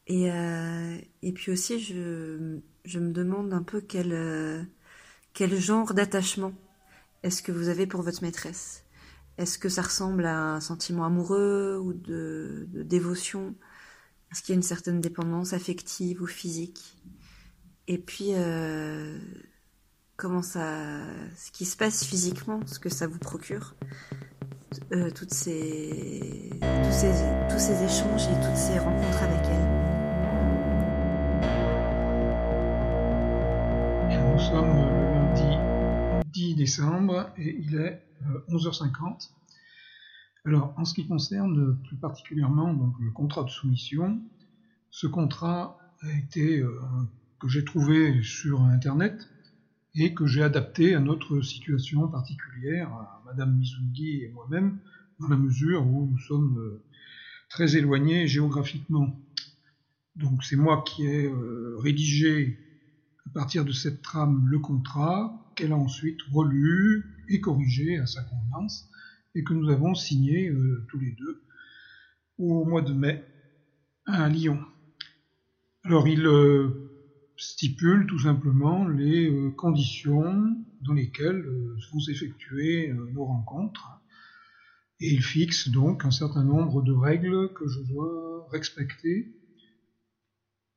Et, 0.08 0.30
puis 1.34 1.52
aussi, 1.52 1.80
je, 1.80 3.00
me 3.00 3.12
demande 3.12 3.54
un 3.54 3.64
peu 3.64 3.82
quel 3.82 4.68
genre 5.34 5.94
d'attachement 5.94 6.54
est-ce 7.24 7.42
que 7.42 7.52
vous 7.52 7.70
avez 7.70 7.88
pour 7.88 8.02
votre 8.02 8.22
maîtresse? 8.22 8.83
Est-ce 9.38 9.58
que 9.58 9.70
ça 9.70 9.82
ressemble 9.82 10.26
à 10.26 10.56
un 10.56 10.62
sentiment 10.62 11.06
amoureux 11.06 11.78
ou 11.82 11.94
de, 11.94 12.68
dévotion? 12.72 13.56
Est-ce 14.32 14.42
qu'il 14.42 14.54
y 14.54 14.56
a 14.56 14.58
une 14.58 14.64
certaine 14.64 15.02
dépendance 15.02 15.54
affective 15.54 16.22
ou 16.22 16.28
physique? 16.28 16.98
Et 17.88 17.98
puis, 17.98 18.30
euh, 18.34 19.18
comment 20.16 20.42
ça, 20.42 21.02
ce 21.36 21.52
qui 21.52 21.66
se 21.66 21.76
passe 21.76 22.04
physiquement, 22.04 22.62
ce 22.66 22.80
que 22.80 22.90
ça 22.90 23.08
vous 23.08 23.20
procure, 23.20 23.76
euh, 24.94 25.10
ces, 25.30 26.50
tous 26.62 27.60
ces 27.60 27.84
échanges 27.84 28.24
et 28.24 28.46
toutes 28.46 28.58
ces 28.58 28.80
rencontres 28.80 29.24
avec 29.24 29.46
elle? 29.46 29.83
Décembre 36.64 37.30
et 37.38 37.58
il 37.60 37.76
est 37.76 38.02
11h50. 38.48 38.94
Euh, 38.96 39.14
Alors, 40.46 40.74
en 40.78 40.86
ce 40.86 40.94
qui 40.94 41.06
concerne 41.06 41.78
plus 41.88 41.98
particulièrement 41.98 42.74
donc, 42.74 42.94
le 43.02 43.12
contrat 43.12 43.44
de 43.44 43.50
soumission, 43.50 44.22
ce 44.90 45.08
contrat 45.08 45.78
a 46.02 46.12
été 46.18 46.60
euh, 46.60 46.72
que 47.40 47.50
j'ai 47.50 47.66
trouvé 47.66 48.24
sur 48.24 48.62
Internet 48.62 49.28
et 49.96 50.14
que 50.14 50.26
j'ai 50.26 50.42
adapté 50.42 50.96
à 50.96 51.02
notre 51.02 51.42
situation 51.42 52.08
particulière, 52.08 52.88
à 52.94 53.22
Madame 53.26 53.58
Mizungi 53.58 54.24
et 54.24 54.30
moi-même, 54.30 54.80
dans 55.20 55.28
la 55.28 55.36
mesure 55.36 55.86
où 55.86 56.08
nous 56.10 56.20
sommes 56.20 56.58
euh, 56.60 56.82
très 57.50 57.76
éloignés 57.76 58.28
géographiquement. 58.28 59.20
Donc 60.16 60.46
c'est 60.46 60.56
moi 60.56 60.82
qui 60.88 61.06
ai 61.08 61.30
rédigé 61.80 62.58
à 63.26 63.30
partir 63.34 63.66
de 63.66 63.74
cette 63.74 64.02
trame 64.02 64.48
le 64.48 64.60
contrat, 64.60 65.43
qu'elle 65.56 65.72
a 65.72 65.78
ensuite 65.78 66.22
relu 66.32 67.04
et 67.30 67.40
corrigé 67.40 67.98
à 67.98 68.06
sa 68.06 68.24
convenance, 68.24 68.90
et 69.36 69.44
que 69.44 69.54
nous 69.54 69.70
avons 69.70 69.96
signé 69.96 70.50
euh, 70.50 70.86
tous 70.90 71.00
les 71.00 71.12
deux 71.12 71.42
au 72.38 72.66
mois 72.66 72.82
de 72.82 72.94
mai 72.94 73.24
à 74.06 74.30
Lyon. 74.30 74.60
Alors 75.84 76.08
il 76.08 76.28
stipule 77.38 78.06
tout 78.08 78.20
simplement 78.20 78.88
les 78.88 79.54
conditions 79.58 80.56
dans 80.82 80.94
lesquelles 80.94 81.46
vont 81.92 82.00
s'effectuer 82.00 82.94
nos 83.14 83.26
rencontres 83.26 83.88
et 85.00 85.12
il 85.12 85.22
fixe 85.22 85.68
donc 85.68 86.06
un 86.06 86.12
certain 86.12 86.46
nombre 86.46 86.82
de 86.82 86.94
règles 86.94 87.52
que 87.54 87.68
je 87.68 87.82
dois 87.82 88.48
respecter. 88.52 89.34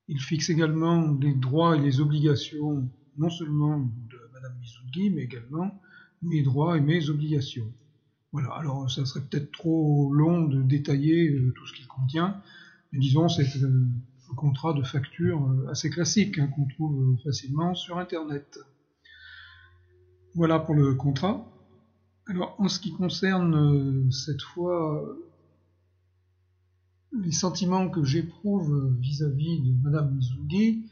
Il 0.08 0.20
fixe 0.20 0.50
également 0.50 1.16
les 1.20 1.34
droits 1.34 1.76
et 1.76 1.80
les 1.80 2.00
obligations, 2.00 2.90
non 3.18 3.30
seulement 3.30 3.88
de 4.36 4.40
Mme 4.40 4.58
Mizungi, 4.60 5.10
mais 5.10 5.22
également 5.22 5.80
mes 6.22 6.42
droits 6.42 6.76
et 6.76 6.80
mes 6.80 7.08
obligations. 7.10 7.72
Voilà, 8.32 8.50
alors 8.54 8.90
ça 8.90 9.04
serait 9.06 9.24
peut-être 9.24 9.52
trop 9.52 10.12
long 10.12 10.44
de 10.44 10.62
détailler 10.62 11.30
euh, 11.30 11.52
tout 11.52 11.66
ce 11.66 11.72
qu'il 11.72 11.86
contient, 11.86 12.40
mais 12.92 12.98
disons, 12.98 13.28
c'est 13.28 13.46
un 14.30 14.34
contrat 14.34 14.72
de 14.72 14.82
facture 14.82 15.48
euh, 15.48 15.68
assez 15.70 15.90
classique 15.90 16.38
hein, 16.38 16.48
qu'on 16.48 16.66
trouve 16.66 17.00
euh, 17.02 17.16
facilement 17.24 17.74
sur 17.74 17.98
Internet. 17.98 18.58
Voilà 20.34 20.58
pour 20.58 20.74
le 20.74 20.94
contrat. 20.94 21.46
Alors, 22.26 22.56
en 22.58 22.68
ce 22.68 22.80
qui 22.80 22.92
concerne 22.92 23.54
euh, 23.54 24.10
cette 24.10 24.42
fois 24.42 25.16
les 27.12 27.32
sentiments 27.32 27.88
que 27.88 28.04
j'éprouve 28.04 28.94
vis-à-vis 29.00 29.60
de 29.60 29.72
Madame 29.82 30.14
Mizungi 30.14 30.84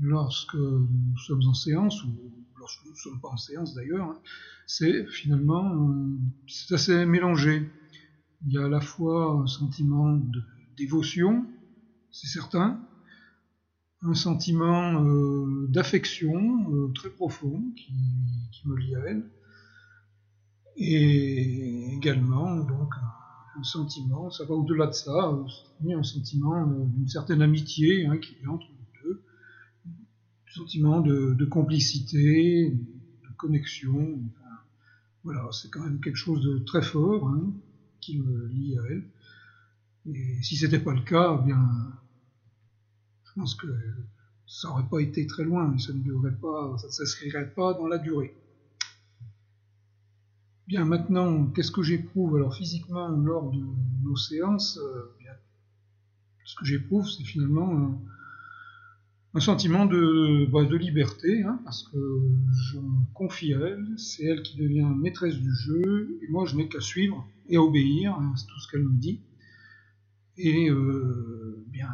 lorsque 0.00 0.54
nous 0.54 1.16
sommes 1.18 1.46
en 1.46 1.54
séance, 1.54 2.02
ou 2.02 2.31
lorsque 2.62 2.84
nous 2.84 2.92
ne 2.92 2.96
sommes 2.96 3.20
pas 3.20 3.28
en 3.28 3.36
séance 3.36 3.74
d'ailleurs, 3.74 4.06
hein, 4.06 4.18
c'est 4.66 5.04
finalement 5.08 5.74
euh, 5.74 6.74
assez 6.74 7.04
mélangé. 7.04 7.68
Il 8.46 8.52
y 8.52 8.58
a 8.58 8.66
à 8.66 8.68
la 8.68 8.80
fois 8.80 9.40
un 9.42 9.48
sentiment 9.48 10.12
de 10.12 10.40
dévotion, 10.76 11.44
c'est 12.12 12.28
certain, 12.28 12.80
un 14.02 14.14
sentiment 14.14 15.04
euh, 15.04 15.66
d'affection 15.68 16.92
très 16.94 17.10
profond 17.10 17.62
qui, 17.76 17.92
me 18.64 18.76
lie 18.76 18.94
à 18.94 19.00
elle, 19.08 19.28
et 20.76 21.94
également 21.96 22.58
donc 22.58 22.94
un, 23.56 23.62
sentiment, 23.64 24.30
ça 24.30 24.44
va 24.44 24.54
au-delà 24.54 24.86
de 24.86 24.92
ça, 24.92 25.10
euh, 25.10 25.96
un 25.98 26.02
sentiment 26.04 26.62
euh, 26.62 26.84
d'une 26.86 27.08
certaine 27.08 27.42
amitié 27.42 28.06
hein, 28.06 28.18
qui 28.18 28.36
est 28.40 28.46
entre 28.46 28.66
sentiment 30.54 31.00
de, 31.00 31.44
complicité, 31.44 32.70
de 32.70 33.36
connexion, 33.36 34.20
voilà, 35.24 35.48
c'est 35.52 35.70
quand 35.70 35.82
même 35.82 36.00
quelque 36.00 36.16
chose 36.16 36.42
de 36.42 36.58
très 36.58 36.82
fort 36.82 37.28
hein, 37.28 37.52
qui 38.00 38.18
me 38.18 38.46
lie 38.46 38.76
à 38.78 38.82
elle. 38.90 39.04
Et 40.06 40.42
si 40.42 40.56
c'était 40.56 40.80
pas 40.80 40.92
le 40.92 41.02
cas, 41.02 41.38
eh 41.40 41.46
bien, 41.46 41.60
je 43.24 43.32
pense 43.34 43.54
que 43.54 43.68
ça 44.46 44.68
n'aurait 44.68 44.88
pas 44.90 45.00
été 45.00 45.26
très 45.26 45.44
loin, 45.44 45.78
ça 45.78 45.92
ne 45.92 46.02
devrait 46.02 46.36
pas, 46.36 46.76
ça 46.78 46.88
ne 46.88 46.92
s'inscrirait 46.92 47.50
pas 47.54 47.74
dans 47.74 47.86
la 47.86 47.98
durée. 47.98 48.36
Bien, 50.66 50.84
maintenant, 50.84 51.46
qu'est-ce 51.46 51.70
que 51.70 51.82
j'éprouve? 51.82 52.36
Alors, 52.36 52.54
physiquement, 52.54 53.08
lors 53.08 53.50
de 53.50 53.62
nos 54.02 54.16
séances, 54.16 54.78
euh, 54.78 55.14
ce 56.44 56.56
que 56.56 56.64
j'éprouve, 56.64 57.08
c'est 57.08 57.24
finalement 57.24 58.02
un, 59.34 59.40
sentiment 59.40 59.86
de, 59.86 60.46
bah, 60.50 60.64
de 60.64 60.76
liberté, 60.76 61.42
hein, 61.42 61.60
parce 61.64 61.82
que 61.84 61.98
je 62.70 62.78
me 62.78 63.04
confie 63.14 63.54
à 63.54 63.58
elle, 63.58 63.84
c'est 63.96 64.24
elle 64.24 64.42
qui 64.42 64.56
devient 64.56 64.86
maîtresse 64.96 65.36
du 65.36 65.54
jeu, 65.54 66.18
et 66.22 66.28
moi, 66.30 66.44
je 66.46 66.56
n'ai 66.56 66.68
qu'à 66.68 66.80
suivre 66.80 67.26
et 67.48 67.56
à 67.56 67.62
obéir, 67.62 68.12
à 68.12 68.34
tout 68.48 68.60
ce 68.60 68.70
qu'elle 68.70 68.84
me 68.84 68.98
dit. 68.98 69.20
Et 70.38 70.70
euh, 70.70 71.64
bien, 71.68 71.88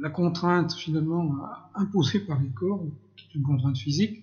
la 0.00 0.10
contrainte, 0.10 0.72
finalement, 0.74 1.36
imposée 1.74 2.20
par 2.20 2.40
les 2.40 2.50
corps, 2.50 2.84
qui 3.16 3.26
est 3.26 3.34
une 3.34 3.44
contrainte 3.44 3.78
physique, 3.78 4.22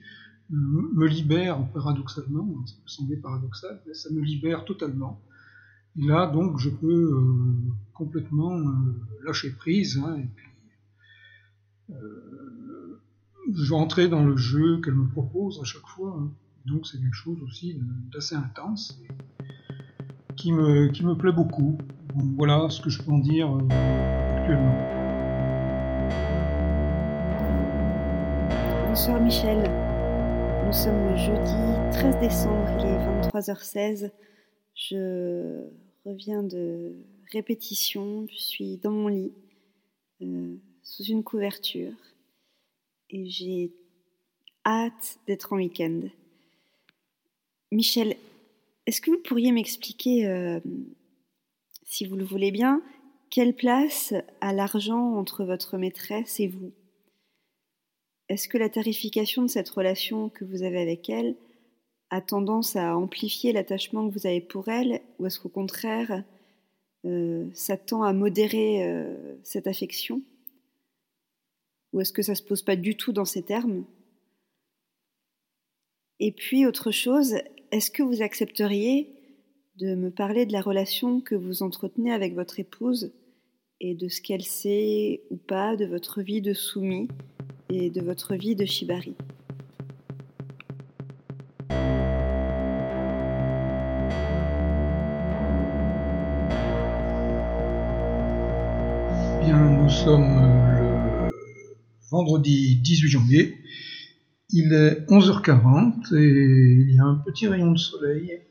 me 0.50 1.08
libère 1.08 1.66
paradoxalement, 1.72 2.66
ça 2.66 2.76
peut 2.76 2.90
sembler 2.90 3.16
paradoxal, 3.16 3.82
mais 3.88 3.94
ça 3.94 4.10
me 4.12 4.20
libère 4.20 4.66
totalement. 4.66 5.22
Et 5.98 6.06
là, 6.06 6.26
donc, 6.28 6.58
je 6.60 6.70
peux 6.70 7.14
euh, 7.14 7.74
complètement 7.94 8.58
euh, 8.58 8.64
lâcher 9.26 9.52
prise, 9.52 9.98
hein, 9.98 10.16
et 10.18 10.28
puis 10.36 10.48
euh, 10.48 10.51
je 13.54 13.70
vais 13.70 13.76
entrer 13.76 14.08
dans 14.08 14.24
le 14.24 14.38
jeu 14.38 14.80
qu'elle 14.82 14.96
me 14.96 15.08
propose 15.08 15.60
à 15.62 15.64
chaque 15.64 15.88
fois. 15.88 16.16
Hein. 16.18 16.32
Donc, 16.66 16.86
c'est 16.86 17.00
quelque 17.00 17.16
chose 17.16 17.42
aussi 17.44 17.80
d'assez 18.12 18.36
intense, 18.36 19.02
qui 20.36 20.52
me, 20.52 20.90
qui 20.90 21.04
me 21.06 21.16
plaît 21.16 21.32
beaucoup. 21.32 21.78
voilà 22.38 22.70
ce 22.70 22.82
que 22.82 22.90
je 22.90 23.02
peux 23.02 23.12
en 23.12 23.20
dire 23.20 23.50
actuellement. 24.38 25.02
Bonsoir 28.88 29.20
Michel. 29.22 29.64
Nous 30.66 30.74
sommes 30.74 31.10
le 31.10 31.18
jeudi 31.18 31.92
13 31.92 32.20
décembre, 32.20 32.68
il 32.80 32.86
est 32.86 33.30
23h16. 33.30 34.12
Je 34.76 35.66
reviens 36.06 36.44
de 36.44 36.96
répétition, 37.32 38.26
je 38.30 38.38
suis 38.38 38.78
dans 38.78 38.92
mon 38.92 39.08
lit, 39.08 39.34
euh, 40.22 40.56
sous 40.84 41.04
une 41.04 41.24
couverture, 41.24 41.94
et 43.10 43.30
j'ai 43.30 43.72
hâte 44.66 45.20
d'être 45.28 45.54
en 45.54 45.58
week-end. 45.58 46.02
Michel, 47.72 48.16
est-ce 48.86 49.02
que 49.02 49.12
vous 49.12 49.20
pourriez 49.20 49.52
m'expliquer, 49.52 50.28
euh, 50.28 50.60
si 51.84 52.06
vous 52.06 52.16
le 52.16 52.26
voulez 52.26 52.52
bien, 52.52 52.82
quelle 53.30 53.56
place 53.56 54.14
a 54.42 54.54
l'argent 54.54 55.16
entre 55.16 55.46
votre 55.46 55.78
maîtresse 55.78 56.40
et 56.40 56.48
vous? 56.48 56.72
Est-ce 58.28 58.48
que 58.48 58.58
la 58.58 58.70
tarification 58.70 59.42
de 59.42 59.48
cette 59.48 59.70
relation 59.70 60.30
que 60.30 60.46
vous 60.46 60.64
avez 60.64 60.82
avec 60.82 61.10
elle 61.10 61.36
a 62.10 62.22
tendance 62.22 62.76
à 62.76 62.98
amplifier 62.98 63.54
l'attachement 63.54 64.08
que 64.08 64.14
vous 64.14 64.28
avez 64.28 64.42
pour 64.42 64.68
elle 64.68 65.02
ou 65.18 65.26
est-ce 65.26 65.40
qu'au 65.40 65.50
contraire, 65.50 66.24
euh, 67.06 67.50
ça 67.54 67.78
tend 67.78 68.04
à 68.04 68.14
modérer 68.14 68.84
euh, 68.84 69.36
cette 69.44 69.68
affection? 69.68 70.22
Ou 71.94 72.02
est-ce 72.02 72.14
que 72.14 72.22
ça 72.22 72.34
ne 72.34 72.38
se 72.38 72.44
pose 72.44 72.62
pas 72.62 72.76
du 72.76 72.96
tout 72.96 73.12
dans 73.12 73.26
ces 73.26 73.44
termes? 73.44 73.86
Et 76.20 76.32
puis, 76.32 76.66
autre 76.66 76.92
chose, 76.92 77.36
est-ce 77.72 77.90
que 77.90 78.04
vous 78.04 78.22
accepteriez 78.22 79.10
de 79.78 79.96
me 79.96 80.12
parler 80.12 80.46
de 80.46 80.54
la 80.54 80.62
relation 80.62 81.20
que 81.22 81.36
vous 81.36 81.64
entretenez 81.64 82.14
avec 82.14 82.36
votre 82.36 82.60
épouse 82.60 83.12
et 83.80 83.96
de 83.96 84.08
ce 84.08 84.22
qu'elle 84.22 84.44
sait 84.44 85.24
ou 85.32 85.38
pas 85.38 85.76
de 85.76 85.86
votre 85.86 86.22
vie 86.22 86.42
de 86.42 86.54
soumis 86.54 87.08
et 87.70 87.90
de 87.90 88.02
votre 88.02 88.36
vie 88.36 88.56
de 88.56 88.66
Shibari? 88.66 89.16
Bien, 99.44 99.70
nous 99.72 99.90
sommes 99.90 100.76
le 100.76 100.81
vendredi 102.12 102.76
18 102.76 103.08
janvier. 103.08 103.58
Il 104.50 104.74
est 104.74 105.10
11h40 105.10 106.14
et 106.16 106.86
il 106.88 106.94
y 106.94 107.00
a 107.00 107.06
un 107.06 107.16
petit 107.16 107.48
rayon 107.48 107.72
de 107.72 107.78
soleil 107.78 108.42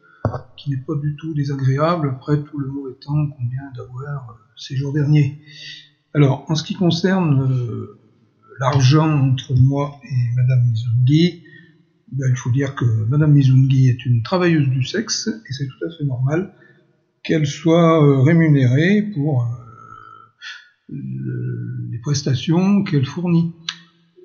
qui 0.56 0.70
n'est 0.70 0.78
pas 0.78 0.94
du 0.94 1.14
tout 1.16 1.34
désagréable 1.34 2.08
après 2.08 2.42
tout 2.42 2.58
le 2.58 2.68
mauvais 2.68 2.94
temps 2.94 3.26
qu'on 3.28 3.48
vient 3.48 3.70
d'avoir 3.76 4.38
ces 4.56 4.76
jours 4.76 4.92
derniers. 4.92 5.38
Alors, 6.14 6.44
en 6.48 6.54
ce 6.54 6.62
qui 6.62 6.74
concerne 6.74 7.42
euh, 7.42 7.98
l'argent 8.58 9.28
entre 9.28 9.54
moi 9.54 10.00
et 10.02 10.34
Madame 10.36 10.64
Mizungi, 10.70 11.42
ben, 12.12 12.26
il 12.28 12.36
faut 12.36 12.50
dire 12.50 12.74
que 12.74 12.84
Madame 13.08 13.32
Mizungi 13.32 13.88
est 13.88 14.04
une 14.06 14.22
travailleuse 14.22 14.68
du 14.68 14.82
sexe 14.82 15.28
et 15.28 15.52
c'est 15.52 15.66
tout 15.66 15.86
à 15.86 15.96
fait 15.96 16.04
normal 16.04 16.52
qu'elle 17.22 17.46
soit 17.46 18.02
euh, 18.02 18.22
rémunérée 18.22 19.02
pour 19.02 19.42
euh, 19.42 19.59
les 20.90 21.98
prestations 21.98 22.82
qu'elle 22.84 23.06
fournit. 23.06 23.52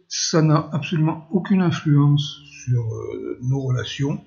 Ça 0.07 0.41
n'a 0.41 0.69
absolument 0.71 1.27
aucune 1.31 1.61
influence 1.61 2.41
sur 2.63 2.81
euh, 2.81 3.39
nos 3.43 3.61
relations, 3.61 4.23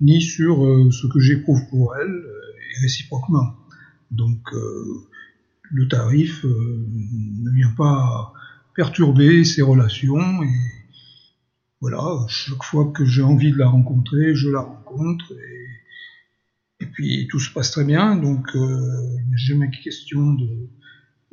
ni 0.00 0.20
sur 0.20 0.56
ce 0.90 1.06
que 1.06 1.20
j'éprouve 1.20 1.60
pour 1.70 1.96
elle, 1.96 2.10
et 2.10 2.82
réciproquement. 2.82 3.54
Donc 4.10 4.40
le 5.70 5.88
tarif 5.88 6.44
ne 6.44 7.50
vient 7.52 7.72
pas 7.76 8.32
perturber 8.74 9.44
ces 9.44 9.62
relations. 9.62 10.42
Et 10.42 10.54
voilà, 11.80 12.26
chaque 12.28 12.62
fois 12.62 12.92
que 12.92 13.04
j'ai 13.04 13.22
envie 13.22 13.52
de 13.52 13.58
la 13.58 13.68
rencontrer, 13.68 14.34
je 14.34 14.48
la 14.48 14.60
rencontre. 14.60 15.32
Et, 16.80 16.86
puis 16.92 17.28
tout 17.30 17.38
se 17.38 17.50
passe 17.52 17.70
très 17.70 17.84
bien, 17.84 18.16
donc 18.16 18.50
il 18.54 18.60
n'y 18.60 19.34
a 19.34 19.36
jamais 19.36 19.70
question 19.70 20.34
de, 20.34 20.68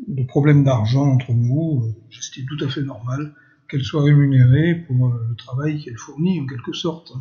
de 0.07 0.23
problème 0.23 0.63
d'argent 0.63 1.05
entre 1.05 1.33
nous. 1.33 1.93
J'estime 2.09 2.45
tout 2.45 2.63
à 2.63 2.69
fait 2.69 2.81
normal 2.81 3.33
qu'elle 3.69 3.83
soit 3.83 4.03
rémunérée 4.03 4.75
pour 4.87 5.09
le 5.09 5.35
travail 5.35 5.81
qu'elle 5.83 5.97
fournit 5.97 6.39
en 6.39 6.47
quelque 6.47 6.73
sorte. 6.73 7.13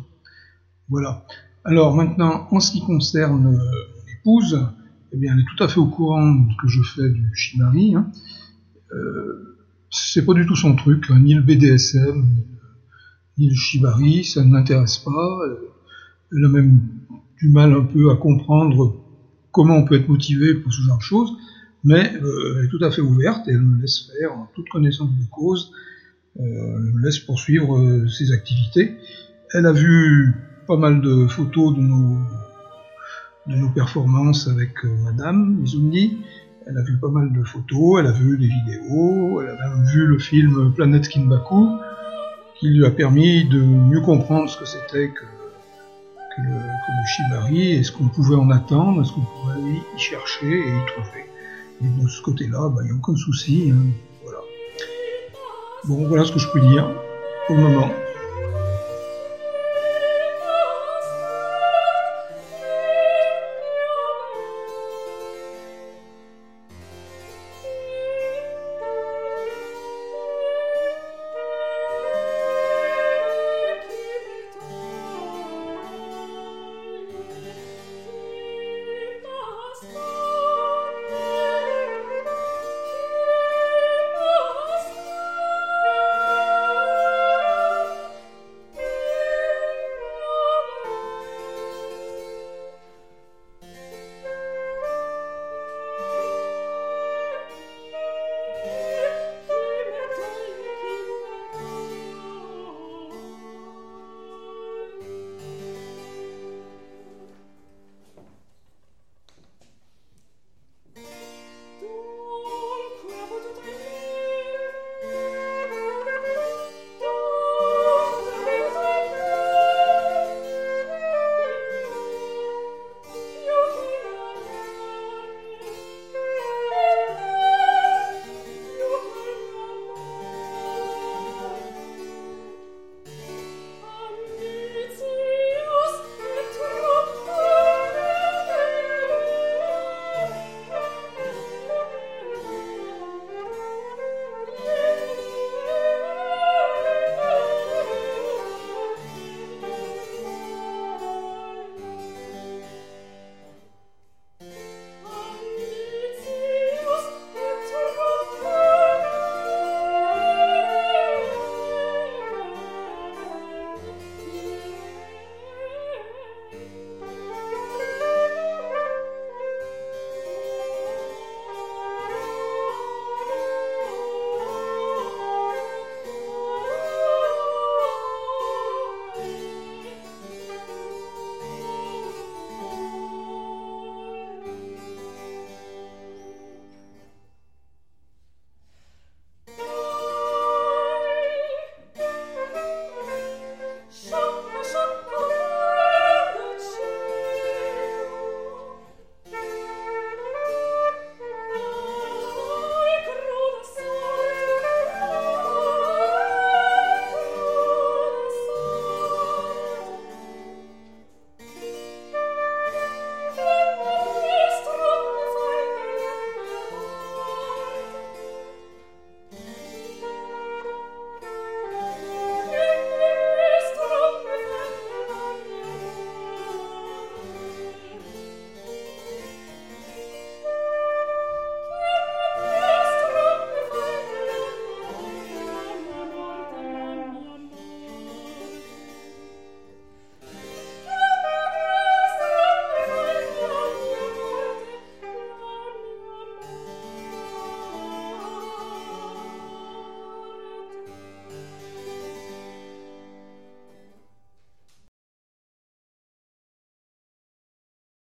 Voilà. 0.89 1.25
Alors 1.63 1.95
maintenant, 1.95 2.47
en 2.51 2.59
ce 2.59 2.71
qui 2.71 2.81
concerne 2.81 3.43
mon 3.43 3.59
épouse, 4.19 4.67
eh 5.11 5.17
bien, 5.17 5.33
elle 5.33 5.41
est 5.41 5.57
tout 5.57 5.63
à 5.63 5.67
fait 5.67 5.79
au 5.79 5.87
courant 5.87 6.33
de 6.33 6.51
ce 6.51 6.57
que 6.61 6.67
je 6.67 6.81
fais 6.83 7.09
du 7.09 7.29
shibari. 7.35 7.95
Hein. 7.95 8.11
Euh, 8.93 9.57
c'est 9.91 10.25
pas 10.25 10.33
du 10.33 10.45
tout 10.45 10.55
son 10.55 10.75
truc, 10.75 11.05
hein, 11.09 11.19
ni 11.19 11.33
le 11.33 11.41
BDSM, 11.41 12.25
ni 13.37 13.49
le 13.49 13.55
shibari, 13.55 14.23
ça 14.23 14.43
ne 14.43 14.53
l'intéresse 14.53 14.97
pas. 14.97 15.39
Elle 16.31 16.45
a 16.45 16.49
même 16.49 16.79
du 17.39 17.49
mal 17.49 17.73
un 17.73 17.83
peu 17.83 18.11
à 18.11 18.15
comprendre 18.15 19.03
comment 19.51 19.77
on 19.77 19.85
peut 19.85 19.95
être 19.95 20.09
motivé 20.09 20.53
pour 20.55 20.71
ce 20.71 20.81
genre 20.81 20.97
de 20.97 21.03
choses, 21.03 21.31
mais 21.83 22.13
euh, 22.15 22.57
elle 22.59 22.65
est 22.65 22.69
tout 22.69 22.83
à 22.83 22.91
fait 22.91 23.01
ouverte 23.01 23.47
et 23.47 23.51
elle 23.51 23.61
me 23.61 23.81
laisse 23.81 24.11
faire 24.19 24.33
en 24.33 24.49
toute 24.53 24.69
connaissance 24.69 25.09
de 25.09 25.25
cause, 25.31 25.71
euh, 26.39 26.43
elle 26.43 26.93
me 26.93 27.01
laisse 27.03 27.19
poursuivre 27.19 27.77
euh, 27.77 28.07
ses 28.07 28.31
activités. 28.31 28.97
Elle 29.53 29.65
a 29.65 29.71
vu 29.71 30.35
pas 30.67 30.77
mal 30.77 31.01
de 31.01 31.27
photos 31.27 31.75
de 31.75 31.81
nos, 31.81 32.17
de 33.47 33.55
nos 33.55 33.69
performances 33.69 34.47
avec 34.47 34.83
Madame 35.03 35.55
Mizungi. 35.55 36.17
Elle 36.67 36.77
a 36.77 36.83
vu 36.83 36.97
pas 36.97 37.09
mal 37.09 37.33
de 37.33 37.43
photos, 37.43 37.99
elle 37.99 38.07
a 38.07 38.11
vu 38.11 38.37
des 38.37 38.47
vidéos, 38.47 39.41
elle 39.41 39.49
a 39.49 39.75
même 39.75 39.85
vu 39.87 40.05
le 40.05 40.19
film 40.19 40.71
Planète 40.75 41.07
Kinbaku, 41.07 41.67
qui 42.59 42.69
lui 42.69 42.85
a 42.85 42.91
permis 42.91 43.45
de 43.45 43.59
mieux 43.59 44.01
comprendre 44.01 44.47
ce 44.49 44.57
que 44.57 44.65
c'était 44.65 45.09
que, 45.09 45.25
que, 46.35 46.41
le, 46.41 46.59
Shibari 47.07 47.71
et 47.71 47.83
ce 47.83 47.91
qu'on 47.91 48.09
pouvait 48.09 48.35
en 48.35 48.51
attendre, 48.51 49.03
ce 49.03 49.13
qu'on 49.13 49.21
pouvait 49.21 49.81
y 49.95 49.99
chercher 49.99 50.59
et 50.59 50.69
y 50.69 50.85
trouver. 50.85 51.28
Et 51.81 51.87
de 51.87 52.07
ce 52.07 52.21
côté-là, 52.21 52.69
bah, 52.69 52.81
il 52.81 52.85
n'y 52.85 52.91
a 52.91 52.95
aucun 52.95 53.15
souci. 53.15 53.71
Hein. 53.71 53.91
Voilà. 54.23 54.39
Bon, 55.85 56.07
voilà 56.07 56.25
ce 56.25 56.31
que 56.31 56.39
je 56.39 56.47
peux 56.51 56.59
dire 56.59 56.89
pour 57.47 57.55
le 57.55 57.61
moment. 57.61 57.89